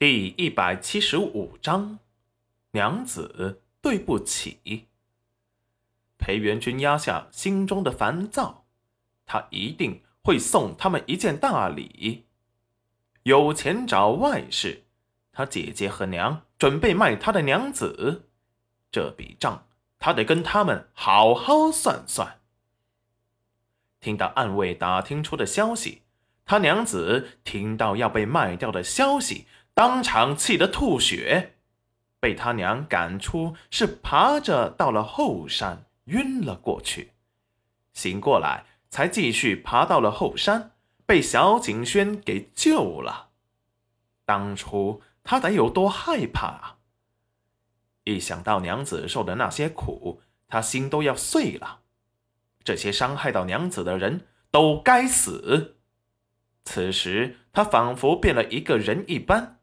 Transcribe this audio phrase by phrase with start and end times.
[0.00, 1.98] 第一百七十五章，
[2.70, 4.86] 娘子对不起。
[6.18, 8.64] 裴元君压下心中的烦躁，
[9.26, 12.26] 他一定会送他们一件大礼。
[13.24, 14.84] 有钱找外事，
[15.32, 18.28] 他姐姐和娘准备卖他的娘子，
[18.92, 19.66] 这笔账
[19.98, 22.38] 他得跟他们好好算算。
[23.98, 26.02] 听到暗卫打听出的消息，
[26.44, 29.48] 他娘子听到要被卖掉的消息。
[29.78, 31.54] 当场气得吐血，
[32.18, 37.12] 被他娘赶出，是爬着到了后山，晕了过去。
[37.92, 40.72] 醒过来，才继续爬到了后山，
[41.06, 43.28] 被小景轩给救了。
[44.24, 46.78] 当初他得有多害怕啊！
[48.02, 51.82] 一想到娘子受的那些苦，他心都要碎了。
[52.64, 55.76] 这些伤害到娘子的人都该死。
[56.64, 59.57] 此时他仿佛变了一个人一般。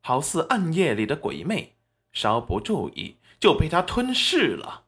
[0.00, 1.76] 好似暗夜里的鬼魅，
[2.12, 4.84] 稍不注意就被他吞噬了。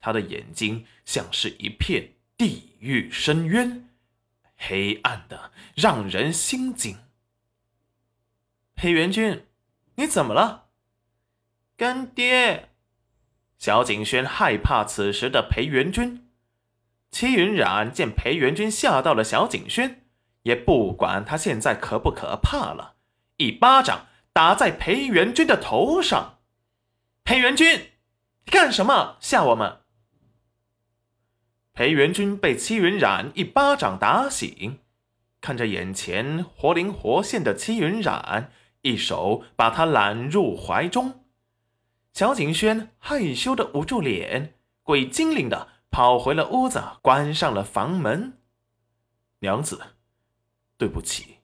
[0.00, 3.88] 他的眼睛像是一片地狱深渊，
[4.56, 6.96] 黑暗的让人心惊。
[8.74, 9.46] 裴元君，
[9.96, 10.68] 你怎么了？
[11.76, 12.70] 干爹。
[13.58, 16.28] 小景轩害怕此时的裴元君。
[17.10, 20.04] 戚云染见裴元君吓到了小景轩，
[20.42, 22.95] 也不管他现在可不可怕了。
[23.36, 26.38] 一巴掌打在裴元君的头上，
[27.24, 27.90] 裴元君，
[28.44, 29.16] 你干什么？
[29.20, 29.80] 吓我们！
[31.74, 34.80] 裴元君被戚云染一巴掌打醒，
[35.42, 41.26] 看着眼前活灵活现的戚云染，一手把他揽入怀中。
[42.14, 48.38] 小景轩害羞的捂住脸，鬼精灵的跑回了屋子，关上了房门。
[49.40, 49.78] 娘子，
[50.78, 51.35] 对不起。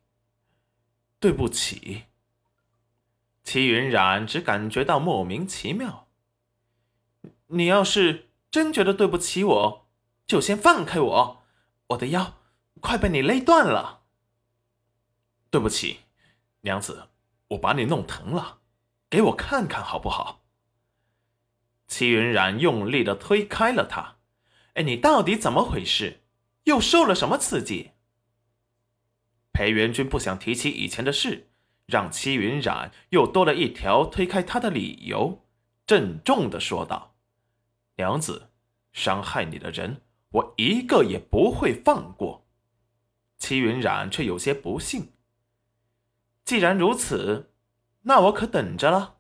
[1.23, 2.07] 对不起，
[3.45, 6.09] 齐云染只感觉到莫名其妙。
[7.47, 9.87] 你要是真觉得对不起我，
[10.27, 11.45] 就先放开我，
[11.91, 12.35] 我的腰
[12.81, 14.03] 快被你勒断了。
[15.49, 16.01] 对不起，
[16.63, 17.11] 娘子，
[17.51, 18.59] 我把你弄疼了，
[19.09, 20.43] 给我看看好不好？
[21.87, 24.17] 齐云染用力的推开了他。
[24.75, 26.25] 哎，你到底怎么回事？
[26.65, 27.92] 又受了什么刺激？
[29.53, 31.49] 裴元君不想提起以前的事，
[31.87, 35.45] 让戚云染又多了一条推开他的理由，
[35.87, 37.15] 郑重的说道
[37.97, 38.49] ：“娘子，
[38.93, 42.47] 伤害你的人，我一个也不会放过。”
[43.37, 45.13] 戚云染却有些不信。
[46.45, 47.53] 既然如此，
[48.03, 49.19] 那我可等着了。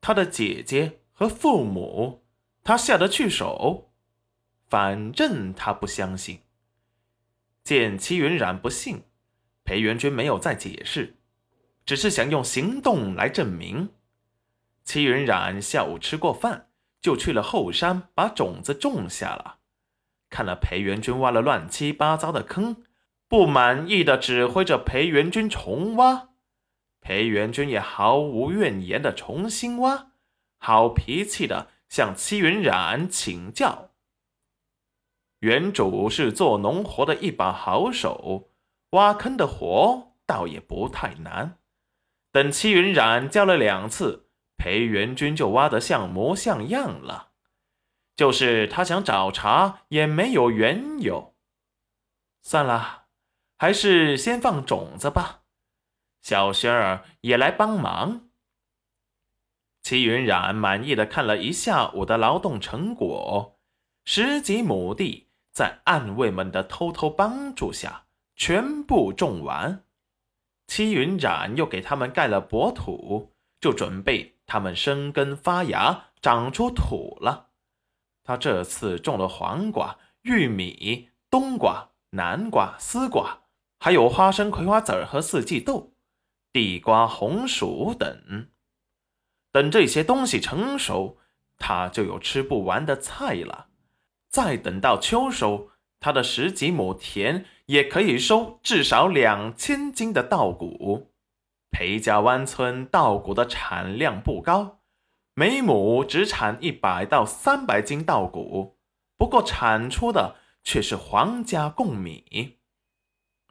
[0.00, 2.24] 他的姐姐和父母，
[2.62, 3.90] 他下得去手？
[4.68, 6.40] 反正他不相信。
[7.64, 9.04] 见戚云染不信，
[9.64, 11.16] 裴元君没有再解释，
[11.86, 13.88] 只是想用行动来证明。
[14.84, 16.68] 戚云染下午吃过饭，
[17.00, 19.60] 就去了后山把种子种下了。
[20.28, 22.84] 看了裴元君挖了乱七八糟的坑，
[23.28, 26.28] 不满意的指挥着裴元君重挖。
[27.00, 30.08] 裴元君也毫无怨言的重新挖，
[30.58, 33.90] 好脾气的向戚云染请教。
[35.44, 38.48] 原主是做农活的一把好手，
[38.92, 41.58] 挖坑的活倒也不太难。
[42.32, 47.32] 等戚云染教了两次，裴元君就挖得像模像样了。
[48.16, 51.34] 就是他想找茬，也没有缘由。
[52.42, 53.08] 算了，
[53.58, 55.42] 还是先放种子吧。
[56.22, 58.30] 小轩儿也来帮忙。
[59.82, 63.58] 齐云染满意的看了一下午的劳动成果，
[64.06, 65.23] 十几亩地。
[65.54, 69.84] 在暗卫们的偷偷帮助下，全部种完。
[70.66, 77.50] 戚云染又给他们盖了薄土，就准备他们生根发芽，长出土了。
[78.24, 83.42] 他这次种了黄瓜、玉米、冬瓜、南瓜、丝瓜，
[83.78, 85.92] 还有花生、葵花籽儿和四季豆、
[86.52, 88.48] 地瓜、红薯等。
[89.52, 91.18] 等这些东西成熟，
[91.58, 93.68] 他就有吃不完的菜了。
[94.34, 95.68] 再等到秋收，
[96.00, 101.12] 他的十几亩田也可以收至少两千斤的稻谷。
[101.70, 104.80] 裴家湾村稻谷的产量不高，
[105.34, 108.76] 每亩只产一百到三百斤稻谷，
[109.16, 110.34] 不过产出的
[110.64, 112.58] 却是皇家贡米。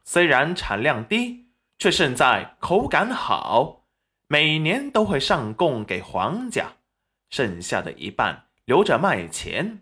[0.04, 1.46] 虽然产量低，
[1.78, 3.86] 却胜在口感好，
[4.28, 6.74] 每年都会上贡给皇家，
[7.30, 9.80] 剩下的一半留着卖钱。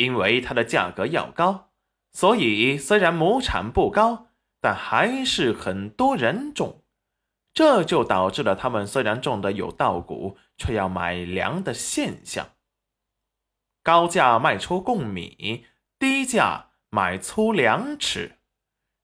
[0.00, 1.68] 因为它的价格要高，
[2.10, 6.82] 所以虽然亩产不高，但还是很多人种。
[7.52, 12.52] 这就导致了他们虽然种的有稻谷，却要买粮的现象。
[13.82, 15.66] 高价卖出贡米，
[15.98, 18.38] 低价买粗粮吃。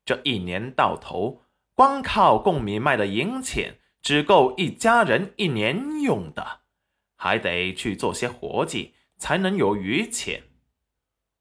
[0.06, 1.42] 这一年到头，
[1.74, 6.60] 光靠贡米卖的银钱，只够一家人一年用的，
[7.16, 10.44] 还得去做些活计，才能有余钱。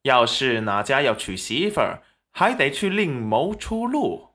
[0.06, 4.35] 要是哪家要娶媳妇儿，还得去另谋出路。